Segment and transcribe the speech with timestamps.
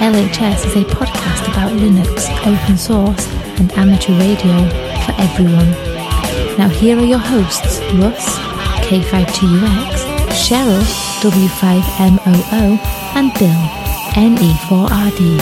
[0.00, 3.26] LHS is a podcast about Linux, open source,
[3.58, 4.52] and amateur radio
[5.06, 5.70] for everyone.
[6.58, 8.36] Now, here are your hosts Russ,
[8.86, 10.82] K5TUX, Cheryl,
[11.22, 12.78] W5MOO,
[13.14, 13.62] and Bill,
[14.14, 15.38] NE4RD.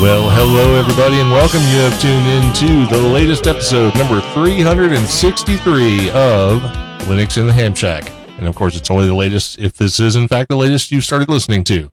[0.00, 1.60] Well, hello everybody, and welcome.
[1.60, 6.62] You have tuned in to the latest episode, number 363 of
[7.02, 8.10] Linux in the Ham Shack.
[8.38, 11.04] And of course, it's only the latest if this is in fact the latest you've
[11.04, 11.92] started listening to.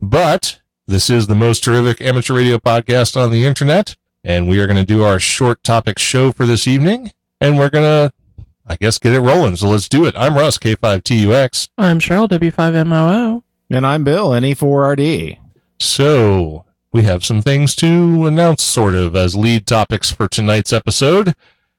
[0.00, 4.66] But this is the most terrific amateur radio podcast on the internet, and we are
[4.66, 8.76] going to do our short topic show for this evening, and we're going to, I
[8.76, 9.56] guess, get it rolling.
[9.56, 10.14] So let's do it.
[10.16, 11.68] I'm Russ, K5TUX.
[11.78, 13.42] I'm Cheryl, W5MOO.
[13.72, 15.38] And I'm Bill, E NE4RD.
[15.78, 21.34] So we have some things to announce, sort of, as lead topics for tonight's episode.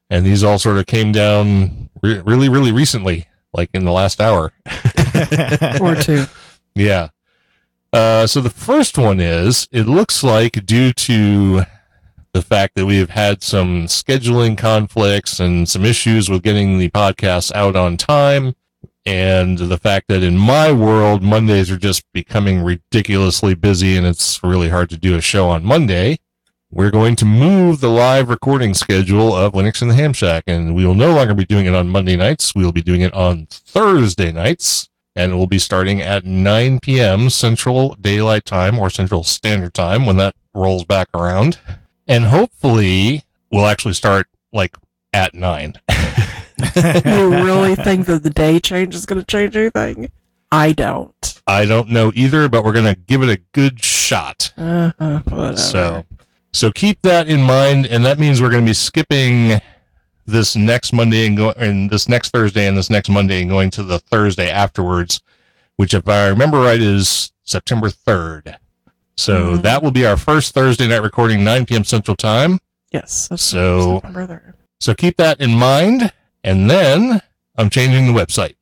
[0.10, 4.22] And these all sort of came down re- really, really recently, like in the last
[4.22, 4.54] hour.
[5.82, 6.26] Or two.
[6.74, 7.10] Yeah.
[7.94, 11.64] Uh, so the first one is it looks like due to
[12.34, 16.90] the fact that we have had some scheduling conflicts and some issues with getting the
[16.90, 18.56] podcasts out on time,
[19.06, 24.42] and the fact that in my world, Mondays are just becoming ridiculously busy and it's
[24.44, 26.18] really hard to do a show on Monday.
[26.74, 30.74] We're going to move the live recording schedule of Linux in the Ham Shack, and
[30.74, 32.56] we will no longer be doing it on Monday nights.
[32.56, 36.80] We will be doing it on Thursday nights and it will be starting at 9
[36.80, 37.30] p.m.
[37.30, 41.60] Central Daylight Time or Central Standard Time when that rolls back around.
[42.08, 44.76] And hopefully we'll actually start like
[45.14, 45.76] at 9.
[46.76, 50.12] you really think that the day change is going to change anything?
[50.52, 51.42] I don't.
[51.48, 54.54] I don't know either, but we're going to give it a good shot.
[54.58, 55.56] Uh-huh.
[55.56, 56.06] So,
[56.54, 59.62] so keep that in mind, and that means we're going to be skipping
[60.32, 63.70] this next Monday and go and this next Thursday and this next Monday and going
[63.72, 65.22] to the Thursday afterwards,
[65.78, 68.58] which, if I remember right, is September third.
[69.18, 69.62] So Mhm.
[69.64, 71.84] that will be our first Thursday night recording, 9 p.m.
[71.84, 72.60] Central Time.
[72.92, 73.30] yes.
[73.36, 74.54] So- September third.
[74.80, 76.12] So keep that in mind.
[76.44, 77.22] And then
[77.58, 78.56] I'm changing the website.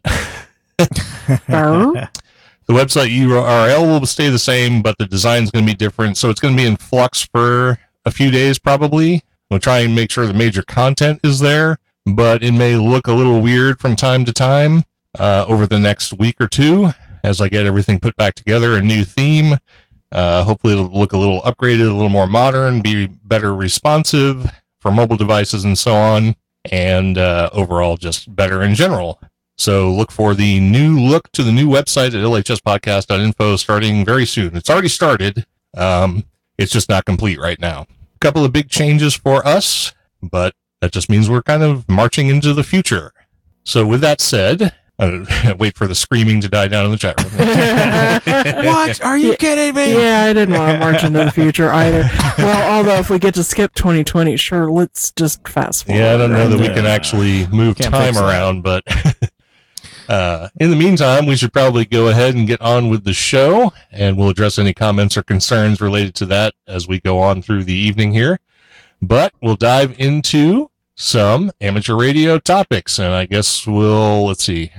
[1.49, 2.09] Err?
[2.67, 6.17] The website URL will stay the same, but the design is going to be different.
[6.17, 9.23] So it's going to be in flux for a few days, probably.
[9.49, 13.13] We'll try and make sure the major content is there, but it may look a
[13.13, 14.83] little weird from time to time
[15.17, 16.91] uh, over the next week or two
[17.23, 19.57] as I get everything put back together, a new theme.
[20.11, 24.91] Uh, hopefully, it'll look a little upgraded, a little more modern, be better responsive for
[24.91, 26.35] mobile devices and so on,
[26.71, 29.19] and uh, overall just better in general.
[29.57, 34.55] So look for the new look to the new website at lhspodcast.info starting very soon.
[34.55, 35.45] It's already started.
[35.75, 36.23] Um,
[36.57, 37.85] it's just not complete right now.
[38.21, 42.27] A couple of big changes for us, but that just means we're kind of marching
[42.27, 43.13] into the future.
[43.63, 45.23] So with that said, uh,
[45.59, 48.65] wait for the screaming to die down in the chat room.
[48.65, 49.01] what?
[49.05, 49.93] Are you kidding me?
[49.93, 52.09] yeah, I didn't want to march into the future either.
[52.37, 55.99] Well, although if we get to skip 2020, sure, let's just fast forward.
[56.01, 58.83] Yeah, I don't know that we can actually move Can't time around, but
[60.09, 63.71] uh, in the meantime, we should probably go ahead and get on with the show,
[63.91, 67.63] and we'll address any comments or concerns related to that as we go on through
[67.63, 68.39] the evening here.
[69.03, 74.71] But we'll dive into some amateur radio topics, and I guess we'll let's see.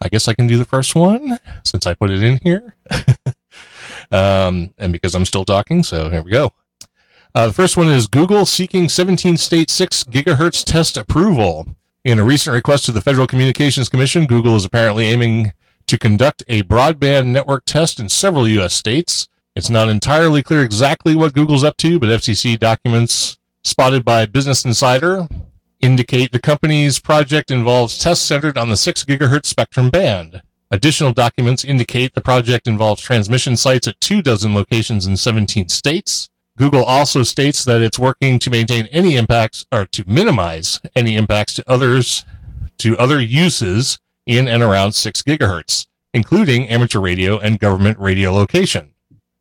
[0.00, 2.76] I guess I can do the first one since I put it in here,
[4.12, 5.82] um, and because I'm still talking.
[5.82, 6.52] So here we go.
[7.34, 11.66] Uh, the first one is Google seeking 17 state 6 gigahertz test approval.
[12.06, 15.52] In a recent request to the Federal Communications Commission, Google is apparently aiming
[15.88, 18.74] to conduct a broadband network test in several U.S.
[18.74, 19.26] states.
[19.56, 24.64] It's not entirely clear exactly what Google's up to, but FCC documents spotted by Business
[24.64, 25.26] Insider
[25.80, 30.42] indicate the company's project involves tests centered on the 6 gigahertz spectrum band.
[30.70, 36.30] Additional documents indicate the project involves transmission sites at two dozen locations in 17 states.
[36.56, 41.52] Google also states that it's working to maintain any impacts or to minimize any impacts
[41.54, 42.24] to others
[42.78, 48.94] to other uses in and around 6 gigahertz, including amateur radio and government radio location.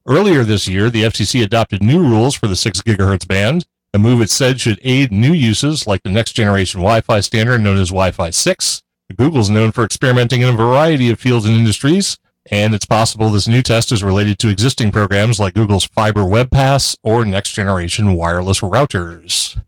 [0.06, 4.22] Earlier this year, the FCC adopted new rules for the 6 gigahertz band, a move
[4.22, 8.30] it said should aid new uses like the next generation Wi-Fi standard known as Wi-Fi
[8.30, 8.84] 6.
[9.16, 12.18] Google's known for experimenting in a variety of fields and industries,
[12.52, 16.52] And it's possible this new test is related to existing programs like Google's Fiber Web
[16.52, 19.60] Pass or next generation wireless routers.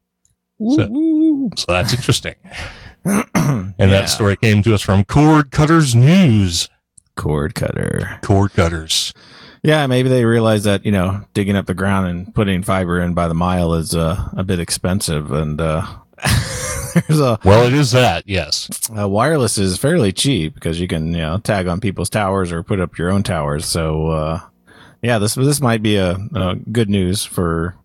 [0.60, 2.36] So, so that's interesting.
[3.06, 3.88] and Yeah.
[3.88, 6.70] that story came to us from Cord Cutters News.
[7.16, 8.20] Cord cutter.
[8.22, 9.12] Cord Cutters.
[9.64, 13.16] Yeah, maybe they realize that you know digging up the ground and putting fiber in
[13.16, 15.84] by the mile is uh, a bit expensive, and uh,
[17.08, 18.70] there's a Well, it is that, yes.
[18.98, 22.64] uh, wireless is fairly cheap because you can you know tag on people's towers or
[22.64, 23.66] put up your own towers.
[23.66, 24.40] So uh,
[25.02, 27.76] yeah, this this might be a, a good news for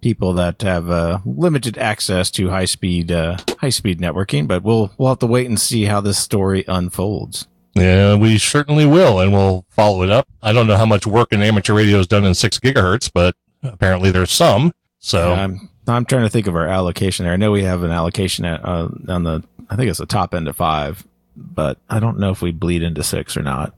[0.00, 4.46] people that have uh, limited access to high speed uh, high speed networking.
[4.46, 7.46] But we'll we'll have to wait and see how this story unfolds.
[7.74, 10.26] Yeah, we certainly will, and we'll follow it up.
[10.42, 13.36] I don't know how much work in amateur radio is done in six gigahertz, but
[13.62, 14.72] apparently there's some.
[14.98, 17.32] So I'm I'm trying to think of our allocation there.
[17.32, 20.34] I know we have an allocation at uh, on the I think it's the top
[20.34, 21.06] end of five,
[21.36, 23.74] but I don't know if we bleed into six or not.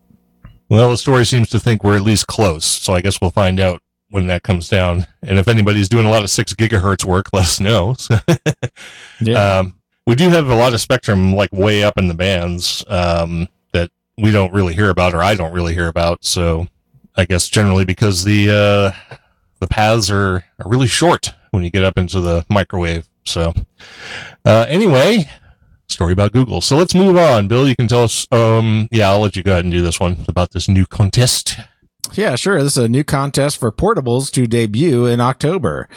[0.69, 3.59] Well, the story seems to think we're at least close, so I guess we'll find
[3.59, 5.07] out when that comes down.
[5.23, 7.97] And if anybody's doing a lot of six gigahertz work, let us know.
[9.37, 9.75] um,
[10.07, 13.91] we do have a lot of spectrum like way up in the bands um, that
[14.17, 16.25] we don't really hear about, or I don't really hear about.
[16.25, 16.67] So
[17.17, 19.17] I guess generally because the uh,
[19.61, 23.09] the paths are, are really short when you get up into the microwave.
[23.25, 23.55] So
[24.45, 25.29] uh, anyway,
[25.89, 26.61] story about Google.
[26.61, 27.49] So let's move on.
[27.49, 28.27] Bill, you can tell us.
[28.31, 31.59] Um, yeah, I'll let you go ahead and do this one about this new contest.
[32.15, 32.63] Yeah, sure.
[32.63, 35.89] This is a new contest for portables to debut in October.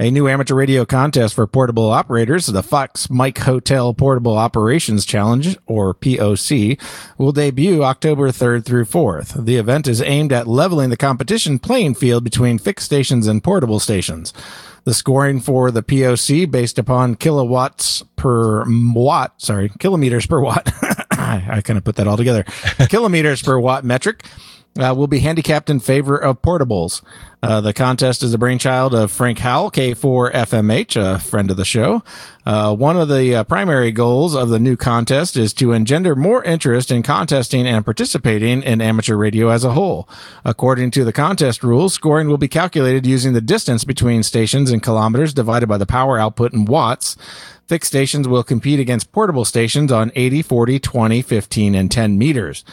[0.00, 5.58] A new amateur radio contest for portable operators, the Fox Mike Hotel Portable Operations Challenge,
[5.66, 6.80] or POC,
[7.18, 9.44] will debut October 3rd through 4th.
[9.44, 13.80] The event is aimed at leveling the competition playing field between fixed stations and portable
[13.80, 14.32] stations.
[14.84, 20.72] The scoring for the POC based upon kilowatts per watt, sorry, kilometers per watt.
[21.10, 22.44] I, I kind of put that all together.
[22.88, 24.24] kilometers per watt metric
[24.78, 27.02] uh, will be handicapped in favor of portables.
[27.40, 32.02] Uh, the contest is the brainchild of Frank Howell, K4FMH, a friend of the show.
[32.44, 36.42] Uh, one of the uh, primary goals of the new contest is to engender more
[36.42, 40.08] interest in contesting and participating in amateur radio as a whole.
[40.44, 44.80] According to the contest rules, scoring will be calculated using the distance between stations in
[44.80, 47.16] kilometers divided by the power output in watts.
[47.68, 52.64] Fixed stations will compete against portable stations on 80, 40, 20, 15, and 10 meters.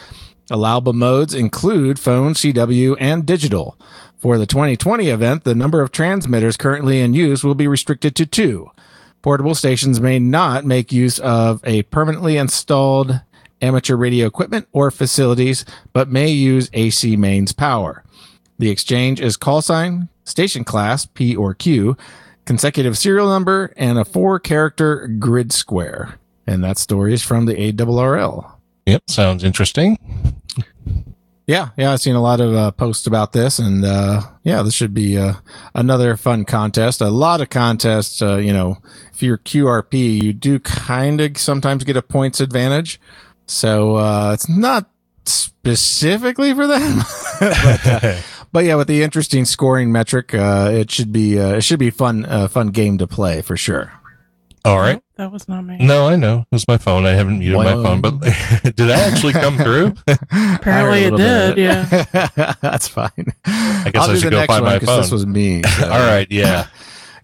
[0.50, 3.76] Allowable modes include phone, CW, and digital.
[4.16, 8.26] For the 2020 event, the number of transmitters currently in use will be restricted to
[8.26, 8.70] two.
[9.22, 13.20] Portable stations may not make use of a permanently installed
[13.60, 18.04] amateur radio equipment or facilities, but may use AC mains power.
[18.58, 21.96] The exchange is call sign, station class, P or Q,
[22.44, 26.18] consecutive serial number, and a four character grid square.
[26.46, 28.55] And that story is from the ARRL.
[28.86, 29.98] Yep, sounds interesting.
[31.46, 34.74] Yeah, yeah, I've seen a lot of uh, posts about this, and uh, yeah, this
[34.74, 35.34] should be uh,
[35.74, 37.00] another fun contest.
[37.00, 38.78] A lot of contests, uh, you know,
[39.12, 43.00] if you're QRP, you do kind of sometimes get a points advantage.
[43.46, 44.90] So uh, it's not
[45.24, 46.98] specifically for them,
[47.40, 48.20] but, uh,
[48.52, 51.90] but yeah, with the interesting scoring metric, uh, it should be uh, it should be
[51.90, 53.92] fun uh, fun game to play for sure.
[54.66, 55.00] All right.
[55.14, 55.78] That was not me.
[55.78, 56.40] No, I know.
[56.40, 57.06] It was my phone.
[57.06, 58.18] I haven't muted my phone, but
[58.64, 59.94] did that actually come through?
[60.56, 61.58] Apparently it did, bit.
[61.58, 62.54] yeah.
[62.60, 63.32] That's fine.
[63.44, 65.02] I guess I should go find my phone.
[65.02, 65.62] This was me.
[65.62, 65.84] so.
[65.88, 66.26] All right.
[66.30, 66.66] Yeah.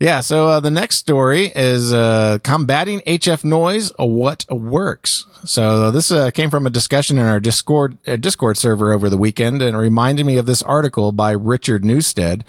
[0.03, 3.93] Yeah, so uh, the next story is uh, combating HF noise.
[3.99, 5.27] What works?
[5.45, 9.17] So this uh, came from a discussion in our Discord uh, Discord server over the
[9.17, 12.45] weekend, and reminded me of this article by Richard Newstead,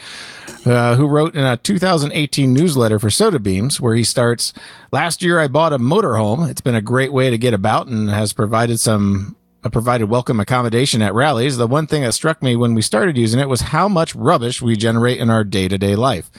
[0.65, 4.51] uh, who wrote in a 2018 newsletter for SOTA Beams, where he starts:
[4.91, 6.49] "Last year I bought a motorhome.
[6.49, 9.35] It's been a great way to get about and has provided some."
[9.71, 11.57] Provided welcome accommodation at rallies.
[11.57, 14.61] The one thing that struck me when we started using it was how much rubbish
[14.61, 16.29] we generate in our day to day life.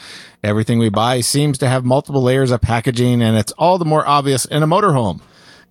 [0.43, 4.07] Everything we buy seems to have multiple layers of packaging, and it's all the more
[4.07, 5.23] obvious in a motorhome.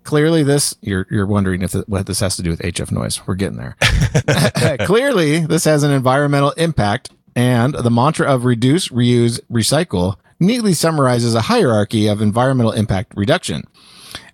[0.04, 3.26] Clearly, this you're you're wondering if it, what this has to do with HF noise.
[3.26, 3.78] We're getting there.
[4.86, 11.36] Clearly, this has an environmental impact, and the mantra of reduce, reuse, recycle neatly summarizes
[11.36, 13.64] a hierarchy of environmental impact reduction.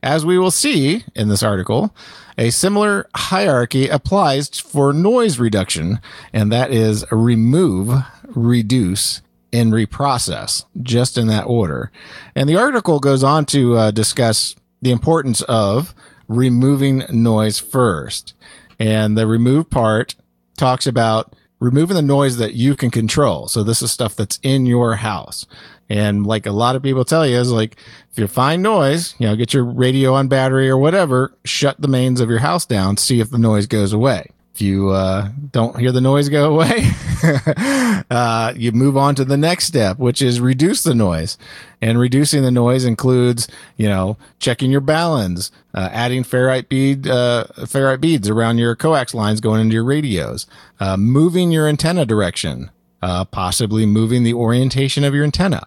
[0.01, 1.93] As we will see in this article,
[2.39, 5.99] a similar hierarchy applies for noise reduction,
[6.31, 7.93] and that is remove,
[8.29, 11.91] reduce, and reprocess, just in that order.
[12.35, 15.93] And the article goes on to uh, discuss the importance of
[16.29, 18.33] removing noise first.
[18.79, 20.15] And the remove part
[20.55, 23.49] talks about removing the noise that you can control.
[23.49, 25.45] So this is stuff that's in your house.
[25.89, 27.77] And like a lot of people tell you is like,
[28.11, 31.87] if you find noise, you know, get your radio on battery or whatever, shut the
[31.87, 34.27] mains of your house down, see if the noise goes away.
[34.53, 36.91] if you uh, don't hear the noise go away,
[38.11, 41.39] uh, you move on to the next step, which is reduce the noise.
[41.81, 47.45] And reducing the noise includes, you know, checking your balance, uh, adding ferrite bead, uh,
[47.61, 50.45] ferrite beads around your coax lines going into your radios,
[50.79, 52.69] uh, moving your antenna direction,
[53.01, 55.63] uh, possibly moving the orientation of your antenna.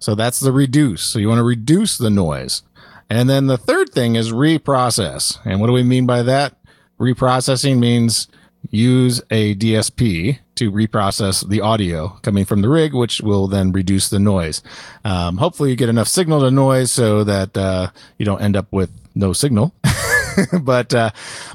[0.00, 1.02] So that's the reduce.
[1.02, 2.62] So you want to reduce the noise.
[3.08, 5.38] And then the third thing is reprocess.
[5.44, 6.56] And what do we mean by that?
[6.98, 8.28] Reprocessing means
[8.70, 14.08] use a DSP to reprocess the audio coming from the rig, which will then reduce
[14.08, 14.62] the noise.
[15.04, 18.66] Um, hopefully you get enough signal to noise so that, uh, you don't end up
[18.70, 19.74] with no signal.
[20.62, 21.10] but, uh,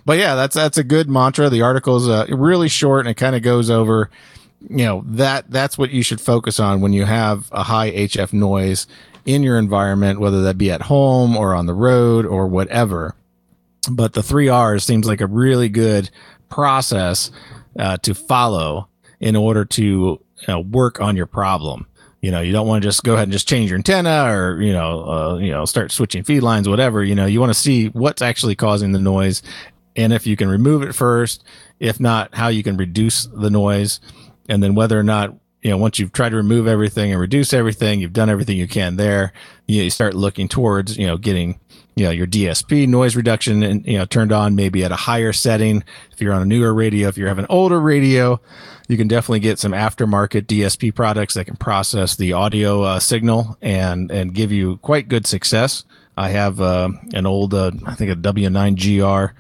[0.05, 1.49] but yeah, that's, that's a good mantra.
[1.49, 4.09] The article is uh, really short and it kind of goes over,
[4.61, 8.33] you know, that, that's what you should focus on when you have a high HF
[8.33, 8.87] noise
[9.25, 13.15] in your environment, whether that be at home or on the road or whatever.
[13.89, 16.09] But the three R's seems like a really good
[16.49, 17.31] process
[17.77, 18.87] uh, to follow
[19.19, 21.87] in order to you know, work on your problem.
[22.21, 24.59] You know, you don't want to just go ahead and just change your antenna or,
[24.59, 27.03] you know, uh, you know, start switching feed lines, whatever.
[27.03, 29.43] You know, you want to see what's actually causing the noise
[29.95, 31.43] and if you can remove it first,
[31.79, 33.99] if not, how you can reduce the noise
[34.47, 35.35] and then whether or not
[35.65, 38.67] you know, once you've tried to remove everything and reduce everything, you've done everything you
[38.67, 39.33] can there.
[39.65, 41.59] You, know, you start looking towards, you know, getting,
[41.95, 45.33] you know, your DSP noise reduction and, you know, turned on maybe at a higher
[45.33, 45.83] setting.
[46.11, 48.39] If you're on a newer radio, if you have an older radio,
[48.87, 53.57] you can definitely get some aftermarket DSP products that can process the audio uh, signal
[53.59, 55.83] and, and give you quite good success.
[56.15, 59.31] I have, uh, an old, uh, I think a W9GR,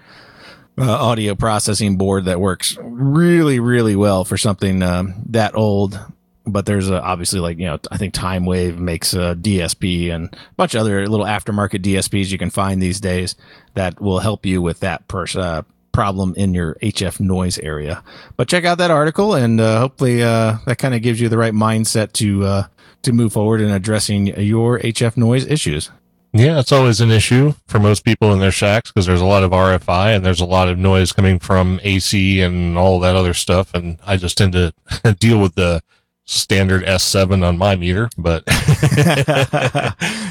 [0.77, 5.99] uh, audio processing board that works really, really well for something um, that old
[6.47, 10.37] but there's a, obviously like you know I think Timewave makes a DSP and a
[10.55, 13.35] bunch of other little aftermarket DSPs you can find these days
[13.73, 18.03] that will help you with that pers- uh, problem in your HF noise area.
[18.37, 21.37] But check out that article and uh, hopefully uh, that kind of gives you the
[21.37, 22.63] right mindset to uh,
[23.03, 25.89] to move forward in addressing your HF noise issues.
[26.35, 29.43] Yeah, it's always an issue for most people in their shacks because there's a lot
[29.43, 33.33] of RFI and there's a lot of noise coming from AC and all that other
[33.33, 33.73] stuff.
[33.73, 34.73] And I just tend to
[35.19, 35.81] deal with the
[36.25, 38.43] standard S7 on my meter, but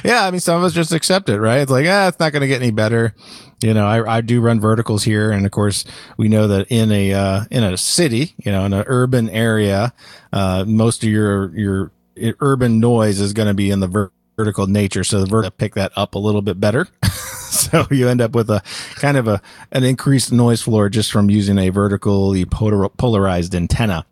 [0.05, 1.61] yeah, I mean, some of us just accept it, right?
[1.61, 3.15] It's like, ah, it's not going to get any better.
[3.63, 5.31] You know, I, I do run verticals here.
[5.31, 5.87] And of course,
[6.19, 9.95] we know that in a, uh, in a city, you know, in an urban area,
[10.35, 11.93] uh, most of your, your
[12.41, 15.05] urban noise is going to be in the ver- vertical nature.
[15.05, 16.89] So the vertical pick that up a little bit better.
[17.05, 18.63] so you end up with a
[18.97, 19.41] kind of a,
[19.73, 24.07] an increased noise floor just from using a vertically polarized antenna.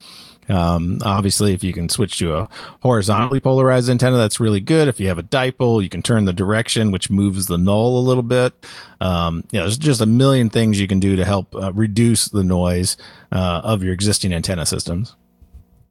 [0.48, 2.48] Um, obviously, if you can switch to a
[2.80, 4.88] horizontally polarized antenna, that's really good.
[4.88, 8.02] If you have a dipole, you can turn the direction, which moves the null a
[8.02, 8.52] little bit.
[9.00, 12.26] Um, you know, there's just a million things you can do to help uh, reduce
[12.26, 12.96] the noise
[13.30, 15.14] uh, of your existing antenna systems.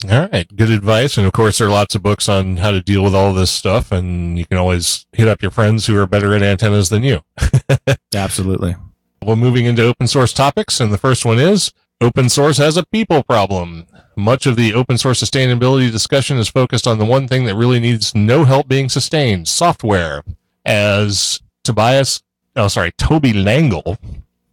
[0.09, 0.47] All right.
[0.55, 1.17] Good advice.
[1.17, 3.51] And of course, there are lots of books on how to deal with all this
[3.51, 3.91] stuff.
[3.91, 7.21] And you can always hit up your friends who are better at antennas than you.
[8.15, 8.75] Absolutely.
[9.23, 10.79] Well, moving into open source topics.
[10.79, 13.85] And the first one is open source has a people problem.
[14.15, 17.79] Much of the open source sustainability discussion is focused on the one thing that really
[17.79, 20.23] needs no help being sustained software.
[20.65, 22.23] As Tobias,
[22.55, 23.97] oh, sorry, Tobie Langel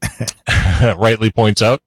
[0.99, 1.83] rightly points out,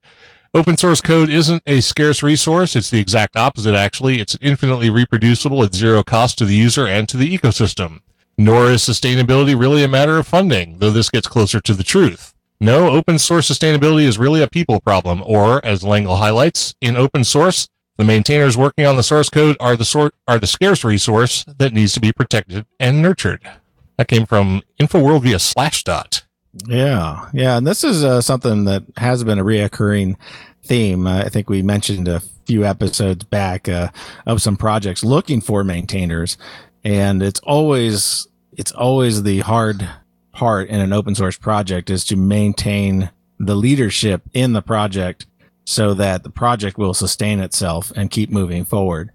[0.53, 2.75] open source code isn't a scarce resource.
[2.75, 4.19] It's the exact opposite, actually.
[4.19, 8.01] It's infinitely reproducible at zero cost to the user and to the ecosystem.
[8.37, 12.33] Nor is sustainability really a matter of funding, though this gets closer to the truth.
[12.59, 17.23] No, open source sustainability is really a people problem, or as Langel highlights, in open
[17.23, 17.67] source,
[17.97, 21.73] the maintainers working on the source code are the sort are the scarce resource that
[21.73, 23.41] needs to be protected and nurtured.
[23.97, 26.23] That came from InfoWorld via Slashdot.
[26.67, 30.17] Yeah, yeah, and this is uh, something that has been a reoccurring
[30.63, 31.07] theme.
[31.07, 33.89] I think we mentioned a few episodes back uh,
[34.25, 36.37] of some projects looking for maintainers,
[36.83, 38.27] and it's always
[38.57, 39.87] it's always the hard
[40.33, 45.25] part in an open source project is to maintain the leadership in the project
[45.65, 49.11] so that the project will sustain itself and keep moving forward.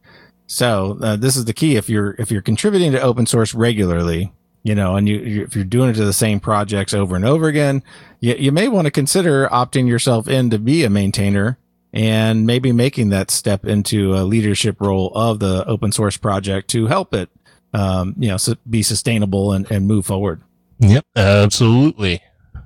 [0.47, 1.77] So uh, this is the key.
[1.77, 4.33] If you're if you're contributing to open source regularly,
[4.67, 7.25] you know, and you, you, if you're doing it to the same projects over and
[7.25, 7.85] over again,
[8.19, 11.57] you, you may want to consider opting yourself in to be a maintainer
[11.93, 16.89] and maybe making that step into a leadership role of the open source project to
[16.89, 17.31] help it,
[17.75, 18.37] um, you know,
[18.69, 20.43] be sustainable and, and move forward.
[20.81, 22.21] Yep, absolutely.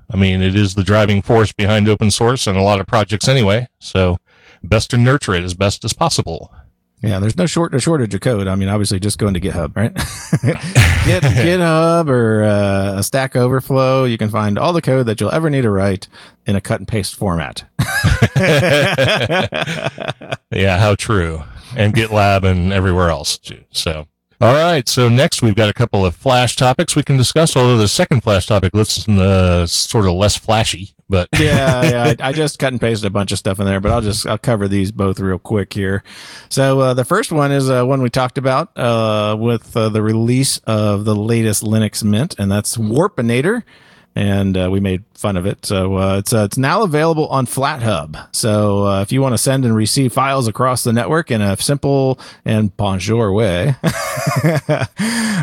[0.09, 3.27] I mean, it is the driving force behind open source and a lot of projects
[3.27, 3.67] anyway.
[3.77, 4.17] So
[4.63, 6.51] best to nurture it as best as possible.
[7.01, 8.47] Yeah, there's no short no shortage of code.
[8.47, 9.91] I mean, obviously, just go into GitHub, right?
[11.05, 14.03] Get GitHub or uh, a Stack Overflow.
[14.03, 16.07] You can find all the code that you'll ever need to write
[16.45, 17.63] in a cut and paste format.
[20.53, 21.43] Yeah, how true.
[21.77, 23.63] And GitLab and everywhere else too.
[23.71, 24.05] So,
[24.41, 24.87] all right.
[24.89, 27.55] So next we've got a couple of flash topics we can discuss.
[27.55, 32.15] Although the second flash topic looks uh, sort of less flashy, but yeah, yeah.
[32.19, 34.25] I, I just cut and pasted a bunch of stuff in there, but I'll just
[34.25, 36.03] I'll cover these both real quick here.
[36.49, 40.01] So uh, the first one is uh, one we talked about uh, with uh, the
[40.01, 43.63] release of the latest Linux Mint, and that's Warpinator.
[44.13, 45.65] And uh, we made fun of it.
[45.65, 48.27] So uh, it's uh, it's now available on FlatHub.
[48.35, 51.55] So uh, if you want to send and receive files across the network in a
[51.57, 53.75] simple and bonjour way,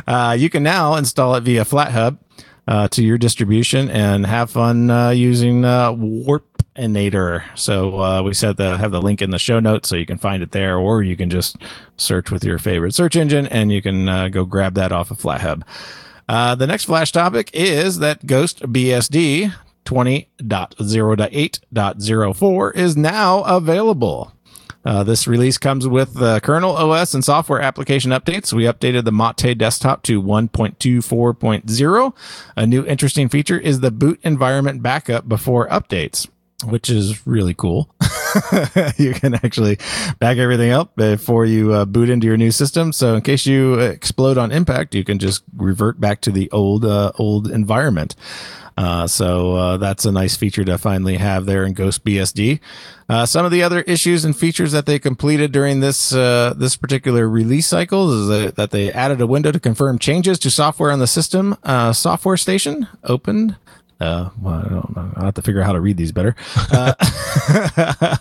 [0.07, 2.19] uh, you can now install it via FlatHub
[2.67, 7.45] uh, to your distribution and have fun using Warpinator.
[7.57, 10.43] So we said the have the link in the show notes so you can find
[10.43, 11.57] it there, or you can just
[11.97, 15.63] search with your favorite search engine and you can go grab that off of FlatHub.
[16.29, 19.55] Uh, the next flash topic is that GhostBSD
[19.85, 24.33] 20.0.8.04 is now available.
[24.85, 28.53] Uh, this release comes with the kernel OS and software application updates.
[28.53, 32.13] We updated the Mate desktop to 1.24.0.
[32.57, 36.29] A new interesting feature is the boot environment backup before updates,
[36.65, 37.91] which is really cool.
[38.97, 39.79] you can actually
[40.19, 42.93] back everything up before you uh, boot into your new system.
[42.93, 46.85] So in case you explode on impact, you can just revert back to the old
[46.85, 48.17] uh, old environment.
[48.79, 52.61] Uh, so uh, that's a nice feature to finally have there in GhostBSD.
[53.09, 56.77] Uh, some of the other issues and features that they completed during this uh, this
[56.77, 60.93] particular release cycle is that, that they added a window to confirm changes to software
[60.93, 61.57] on the system.
[61.65, 63.57] Uh, software station opened.
[64.01, 65.13] Uh, well, I don't know.
[65.17, 66.37] I'll have to figure out how to read these better.
[66.71, 66.95] Uh,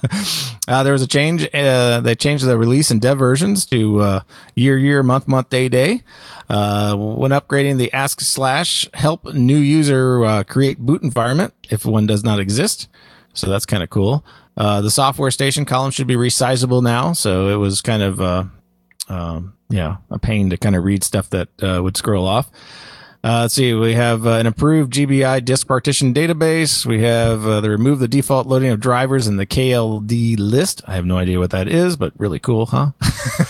[0.68, 1.48] uh, there was a change.
[1.54, 4.20] Uh, they changed the release and dev versions to uh,
[4.56, 6.02] year, year, month, month, day, day.
[6.50, 12.24] Uh, when upgrading the ask slash help new user create boot environment if one does
[12.24, 12.88] not exist.
[13.34, 14.26] So that's kind of cool.
[14.56, 17.14] The software station column should be resizable now.
[17.14, 18.50] So it was kind of,
[19.10, 22.50] um, yeah, a pain to kind of read stuff that would scroll off.
[23.24, 23.74] Uh, let's see.
[23.74, 26.86] We have uh, an improved GBI disk partition database.
[26.86, 30.84] We have uh, they remove the default loading of drivers in the KLD list.
[30.88, 32.92] I have no idea what that is, but really cool, huh?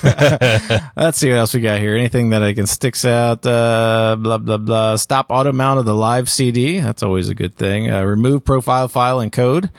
[0.95, 1.95] Let's see what else we got here.
[1.95, 3.45] Anything that I can sticks out?
[3.45, 4.95] Uh, blah blah blah.
[4.95, 6.79] Stop auto mount of the live CD.
[6.79, 7.91] That's always a good thing.
[7.91, 9.69] Uh, remove profile file and code.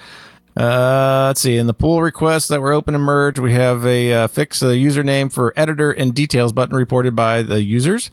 [0.54, 1.56] Uh, let's see.
[1.56, 4.68] In the pull requests that were open and merged, we have a uh, fix the
[4.68, 8.10] username for editor and details button reported by the users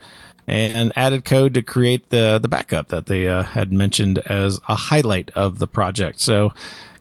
[0.48, 4.76] and added code to create the the backup that they uh, had mentioned as a
[4.76, 6.20] highlight of the project.
[6.20, 6.54] So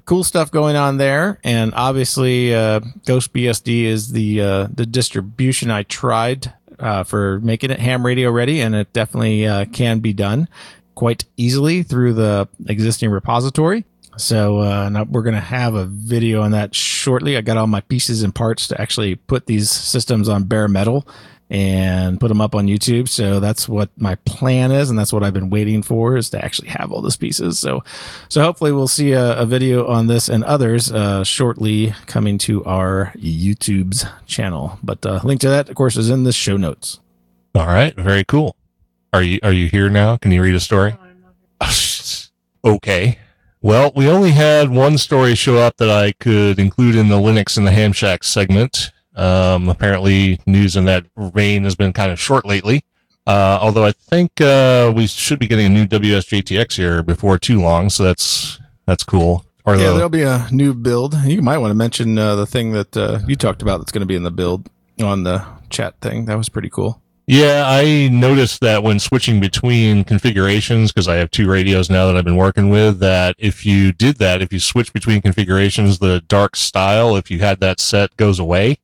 [0.04, 5.82] cool stuff going on there, and obviously uh, GhostBSD is the uh, the distribution I
[5.84, 10.48] tried uh, for making it ham radio ready, and it definitely uh, can be done
[10.94, 13.84] quite easily through the existing repository.
[14.16, 17.36] So uh, we're going to have a video on that shortly.
[17.36, 21.06] I got all my pieces and parts to actually put these systems on bare metal
[21.50, 23.08] and put them up on YouTube.
[23.08, 26.44] So that's what my plan is, and that's what I've been waiting for is to
[26.44, 27.58] actually have all those pieces.
[27.58, 27.84] So,
[28.28, 32.64] so hopefully we'll see a, a video on this and others uh, shortly coming to
[32.64, 34.78] our YouTube's channel.
[34.82, 37.00] But uh, link to that, of course, is in the show notes.
[37.54, 38.56] all right, very cool.
[39.12, 40.16] Are you are you here now?
[40.16, 40.96] Can you read a story?
[42.64, 43.18] okay.
[43.62, 47.56] Well, we only had one story show up that I could include in the Linux
[47.56, 48.90] and the Ham Shack segment.
[49.16, 52.84] Um, apparently, news in that vein has been kind of short lately.
[53.26, 57.60] Uh, although I think uh, we should be getting a new WSJTX here before too
[57.60, 59.44] long, so that's that's cool.
[59.64, 61.14] Or Yeah, the- there'll be a new build.
[61.24, 64.00] You might want to mention uh, the thing that uh, you talked about that's going
[64.02, 64.68] to be in the build
[65.02, 66.26] on the chat thing.
[66.26, 67.00] That was pretty cool.
[67.26, 72.16] Yeah, I noticed that when switching between configurations, because I have two radios now that
[72.18, 76.20] I've been working with, that if you did that, if you switch between configurations, the
[76.28, 78.76] dark style, if you had that set, goes away,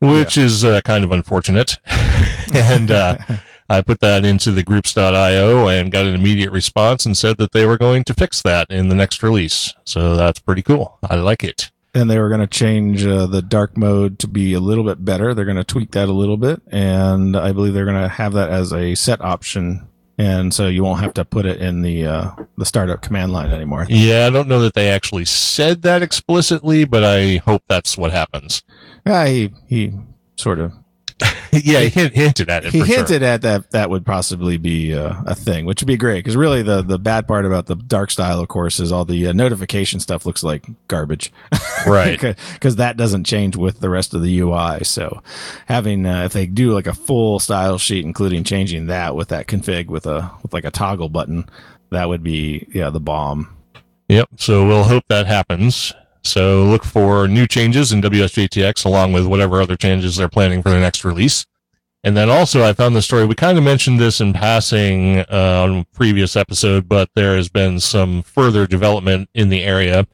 [0.00, 1.78] which is uh, kind of unfortunate.
[2.54, 3.18] and uh,
[3.70, 7.66] I put that into the groups.io and got an immediate response and said that they
[7.66, 9.74] were going to fix that in the next release.
[9.84, 10.98] So that's pretty cool.
[11.02, 11.70] I like it.
[11.94, 15.04] and they were going to change uh, the dark mode to be a little bit
[15.04, 15.34] better.
[15.34, 18.32] They're going to tweak that a little bit, and I believe they're going to have
[18.34, 22.06] that as a set option, and so you won't have to put it in the
[22.06, 23.86] uh, the startup command line anymore.
[23.88, 28.10] Yeah, I don't know that they actually said that explicitly, but I hope that's what
[28.10, 28.62] happens.
[29.06, 29.92] Yeah, he he
[30.36, 30.72] sort of
[31.52, 32.72] yeah, he hint, hinted at it.
[32.72, 32.96] he for sure.
[32.96, 36.36] hinted at that that would possibly be uh, a thing, which would be great because
[36.36, 39.32] really the the bad part about the dark style, of course, is all the uh,
[39.32, 41.32] notification stuff looks like garbage,
[41.86, 42.20] Right.
[42.52, 44.84] Because that doesn't change with the rest of the UI.
[44.84, 45.22] So
[45.66, 49.46] having uh, if they do like a full style sheet, including changing that with that
[49.46, 51.48] config with a with like a toggle button,
[51.90, 53.54] that would be yeah the bomb.
[54.08, 54.28] Yep.
[54.36, 55.92] So we'll hope that happens.
[56.28, 60.68] So look for new changes in WSJTX along with whatever other changes they're planning for
[60.68, 61.46] the next release.
[62.04, 63.24] And then also I found the story.
[63.24, 67.48] We kind of mentioned this in passing uh, on a previous episode, but there has
[67.48, 70.06] been some further development in the area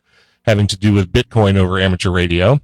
[0.44, 2.61] having to do with Bitcoin over amateur radio.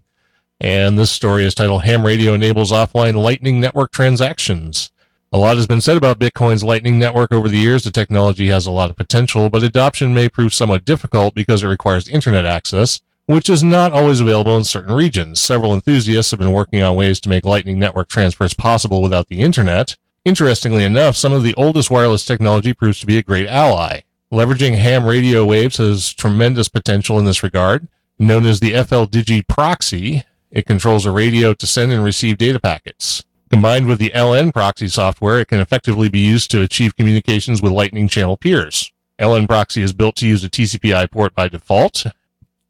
[0.61, 4.91] And this story is titled Ham Radio enables offline lightning network transactions.
[5.33, 7.85] A lot has been said about Bitcoin's Lightning Network over the years.
[7.85, 11.69] The technology has a lot of potential, but adoption may prove somewhat difficult because it
[11.69, 15.41] requires internet access, which is not always available in certain regions.
[15.41, 19.41] Several enthusiasts have been working on ways to make Lightning Network transfers possible without the
[19.41, 19.97] internet.
[20.25, 24.01] Interestingly enough, some of the oldest wireless technology proves to be a great ally.
[24.33, 27.87] Leveraging ham radio waves has tremendous potential in this regard.
[28.19, 33.23] Known as the FLDigi proxy, it controls a radio to send and receive data packets.
[33.49, 37.71] Combined with the LN proxy software, it can effectively be used to achieve communications with
[37.71, 38.91] Lightning channel peers.
[39.21, 42.07] LN proxy is built to use a TCP/IP port by default.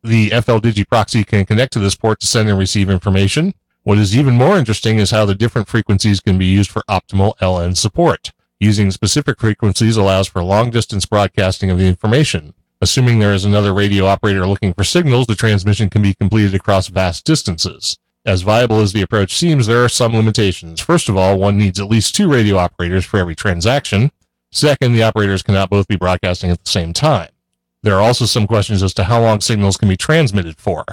[0.03, 3.53] The FLDigi proxy can connect to this port to send and receive information.
[3.83, 7.37] What is even more interesting is how the different frequencies can be used for optimal
[7.39, 8.33] LN support.
[8.59, 12.55] Using specific frequencies allows for long distance broadcasting of the information.
[12.81, 16.89] Assuming there is another radio operator looking for signals, the transmission can be completed across
[16.89, 17.99] vast distances.
[18.25, 20.81] As viable as the approach seems, there are some limitations.
[20.81, 24.11] First of all, one needs at least two radio operators for every transaction.
[24.51, 27.29] Second, the operators cannot both be broadcasting at the same time.
[27.83, 30.85] There are also some questions as to how long signals can be transmitted for.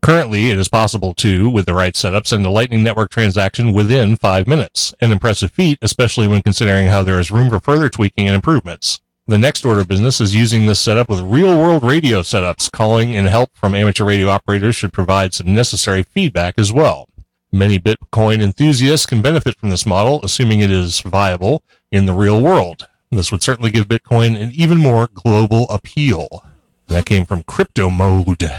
[0.00, 4.16] Currently, it is possible to, with the right setup, send a Lightning Network transaction within
[4.16, 4.94] five minutes.
[5.00, 9.00] An impressive feat, especially when considering how there is room for further tweaking and improvements.
[9.26, 12.70] The next order of business is using this setup with real world radio setups.
[12.70, 17.08] Calling and help from amateur radio operators should provide some necessary feedback as well.
[17.50, 22.40] Many Bitcoin enthusiasts can benefit from this model, assuming it is viable in the real
[22.40, 22.86] world.
[23.10, 26.44] This would certainly give Bitcoin an even more global appeal.
[26.88, 28.50] That came from Crypto Mode.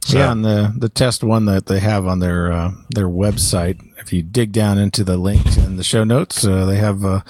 [0.00, 3.80] So- Yeah, on the the test one that they have on their uh, their website,
[3.98, 7.20] if you dig down into the links in the show notes, uh, they have uh,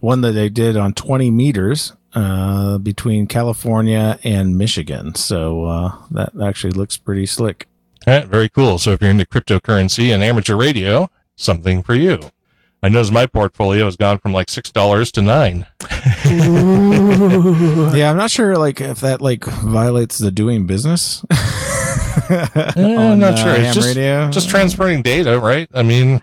[0.00, 5.14] one that they did on 20 meters uh, between California and Michigan.
[5.14, 7.68] So uh, that actually looks pretty slick.
[8.06, 8.78] Right, very cool.
[8.78, 12.18] So if you're into cryptocurrency and amateur radio, something for you.
[12.84, 15.66] I noticed my portfolio has gone from like six dollars to nine.
[17.96, 21.24] Yeah, I'm not sure like if that like violates the doing business.
[22.30, 23.54] Eh, I'm on, not uh, sure.
[23.54, 24.30] It's just, radio.
[24.30, 25.68] just transferring data, right?
[25.74, 26.22] I mean,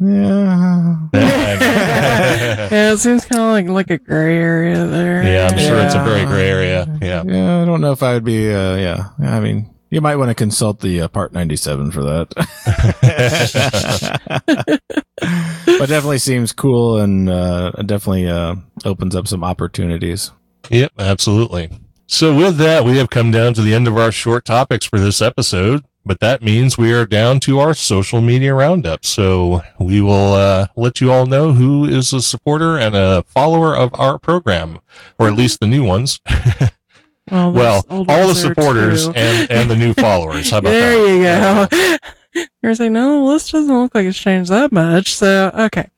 [0.00, 0.96] yeah.
[1.12, 5.22] yeah, Yeah, it seems kind of like like a gray area there.
[5.22, 6.86] Yeah, I'm sure it's a very gray area.
[7.02, 7.24] Yeah.
[7.26, 8.50] Yeah, I don't know if I would be.
[8.50, 12.32] Uh, yeah, I mean, you might want to consult the uh, Part 97 for that.
[15.84, 18.54] but definitely seems cool and uh, definitely uh,
[18.86, 20.32] opens up some opportunities.
[20.70, 21.68] Yep, absolutely.
[22.06, 24.98] So with that, we have come down to the end of our short topics for
[24.98, 29.04] this episode, but that means we are down to our social media roundup.
[29.04, 33.76] So we will uh, let you all know who is a supporter and a follower
[33.76, 34.78] of our program,
[35.18, 36.18] or at least the new ones.
[37.30, 40.50] Well, well, all the supporters and, and the new followers.
[40.50, 40.80] How about that?
[41.22, 41.72] there that?
[41.72, 42.08] you go.
[42.62, 45.14] You're saying, no, the list doesn't look like it's changed that much.
[45.14, 45.90] So, okay.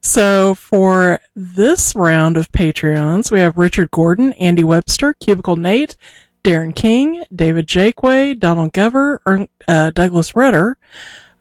[0.00, 5.96] So, for this round of Patreons, we have Richard Gordon, Andy Webster, Cubicle Nate,
[6.44, 10.76] Darren King, David Jakeway, Donald Gover, Ern- uh, Douglas Ritter,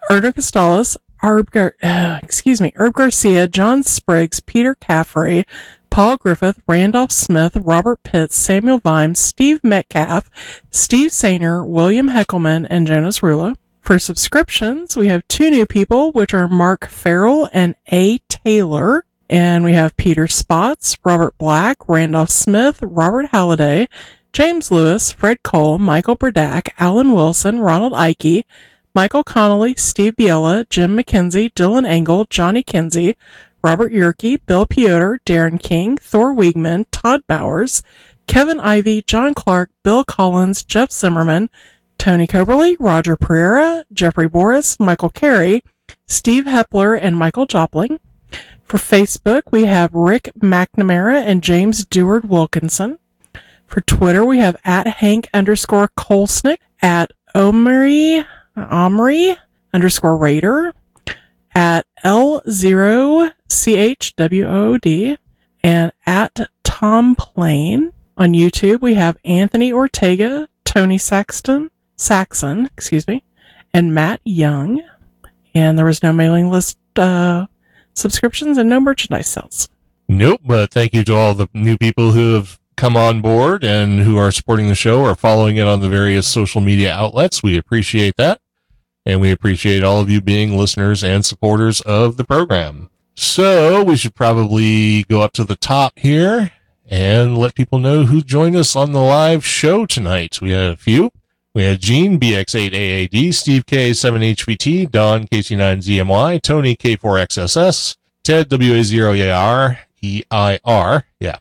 [0.09, 5.45] Erdo Costales, Herb Gar- uh, excuse me, Herb Garcia, John Spriggs, Peter Caffrey,
[5.89, 10.29] Paul Griffith, Randolph Smith, Robert Pitts, Samuel Vimes, Steve Metcalf,
[10.71, 13.55] Steve Sainer, William Heckelman, and Jonas Rula.
[13.81, 18.19] For subscriptions, we have two new people, which are Mark Farrell and A.
[18.29, 19.05] Taylor.
[19.27, 23.87] And we have Peter Spots, Robert Black, Randolph Smith, Robert Halliday,
[24.33, 28.45] James Lewis, Fred Cole, Michael Burdack, Alan Wilson, Ronald Ike,
[28.93, 33.15] Michael Connolly, Steve Biela, Jim McKenzie, Dylan Engel, Johnny Kinsey,
[33.63, 37.81] Robert Yerke, Bill Piotr, Darren King, Thor Wiegman, Todd Bowers,
[38.27, 41.49] Kevin Ivey, John Clark, Bill Collins, Jeff Zimmerman,
[42.01, 45.61] Tony Coberly, Roger Pereira, Jeffrey Boris, Michael Carey,
[46.07, 47.99] Steve Hepler, and Michael Jopling.
[48.63, 52.97] For Facebook, we have Rick McNamara and James Deward Wilkinson.
[53.67, 59.37] For Twitter, we have at Hank underscore Kolsnick, at Omri, Omri
[59.71, 60.73] underscore Raider,
[61.53, 63.29] at L0CHWOD
[65.63, 67.93] and at Tom Plain.
[68.17, 71.69] On YouTube, we have Anthony Ortega, Tony Saxton,
[72.01, 73.23] Saxon, excuse me,
[73.73, 74.81] and Matt Young.
[75.53, 77.45] And there was no mailing list uh,
[77.93, 79.69] subscriptions and no merchandise sales.
[80.07, 83.99] Nope, but thank you to all the new people who have come on board and
[83.99, 87.43] who are supporting the show or following it on the various social media outlets.
[87.43, 88.41] We appreciate that.
[89.05, 92.89] And we appreciate all of you being listeners and supporters of the program.
[93.15, 96.51] So we should probably go up to the top here
[96.89, 100.41] and let people know who joined us on the live show tonight.
[100.41, 101.11] We had a few.
[101.53, 111.37] We had Gene, BX8AAD, Steve K7HVT, Don, KC9ZMY, Tony, K4XSS, Ted, WA0EIR, EIR, yeah,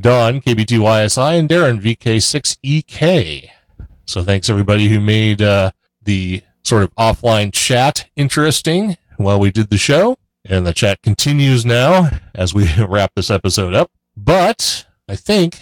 [0.00, 3.50] Don, KB2YSI, and Darren, VK6EK.
[4.04, 5.70] So thanks everybody who made uh,
[6.02, 10.16] the sort of offline chat interesting while we did the show.
[10.44, 13.90] And the chat continues now as we wrap this episode up.
[14.16, 15.60] But I think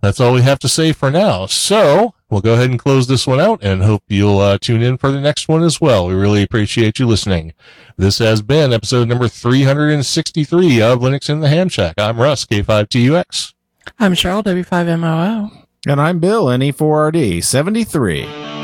[0.00, 1.46] that's all we have to say for now.
[1.46, 4.96] So we'll go ahead and close this one out and hope you'll uh, tune in
[4.96, 6.06] for the next one as well.
[6.06, 7.52] We really appreciate you listening.
[7.96, 11.94] This has been episode number 363 of Linux in the Ham Shack.
[11.98, 13.52] I'm Russ, K5TUX.
[13.98, 15.66] I'm Cheryl, W5MOO.
[15.86, 18.63] And I'm Bill, NE4RD73.